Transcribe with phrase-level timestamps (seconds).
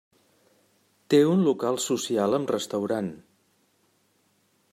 [1.13, 3.13] Té un local social amb restaurant.